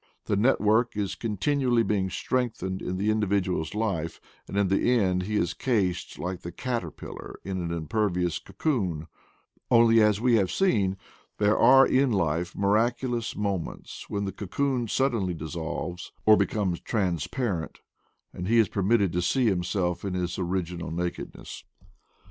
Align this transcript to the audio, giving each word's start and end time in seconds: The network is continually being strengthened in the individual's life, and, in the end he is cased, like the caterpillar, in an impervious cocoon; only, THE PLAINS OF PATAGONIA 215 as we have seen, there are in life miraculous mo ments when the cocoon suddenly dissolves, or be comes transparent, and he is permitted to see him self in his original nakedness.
The 0.25 0.35
network 0.35 0.97
is 0.97 1.13
continually 1.13 1.83
being 1.83 2.09
strengthened 2.09 2.81
in 2.81 2.97
the 2.97 3.11
individual's 3.11 3.75
life, 3.75 4.19
and, 4.47 4.57
in 4.57 4.67
the 4.67 4.97
end 4.97 5.21
he 5.21 5.35
is 5.35 5.53
cased, 5.53 6.17
like 6.17 6.41
the 6.41 6.51
caterpillar, 6.51 7.39
in 7.43 7.61
an 7.61 7.71
impervious 7.71 8.39
cocoon; 8.39 9.05
only, 9.69 9.97
THE 9.99 10.01
PLAINS 10.01 10.17
OF 10.17 10.23
PATAGONIA 10.23 10.47
215 10.47 10.95
as 10.95 10.95
we 10.95 10.95
have 10.97 10.97
seen, 10.97 10.97
there 11.37 11.59
are 11.59 11.85
in 11.85 12.11
life 12.11 12.55
miraculous 12.55 13.35
mo 13.35 13.59
ments 13.59 14.09
when 14.09 14.25
the 14.25 14.31
cocoon 14.31 14.87
suddenly 14.87 15.35
dissolves, 15.35 16.11
or 16.25 16.35
be 16.35 16.47
comes 16.47 16.79
transparent, 16.79 17.81
and 18.33 18.47
he 18.47 18.57
is 18.57 18.69
permitted 18.69 19.13
to 19.13 19.21
see 19.21 19.45
him 19.49 19.61
self 19.63 20.03
in 20.03 20.15
his 20.15 20.39
original 20.39 20.89
nakedness. 20.89 21.63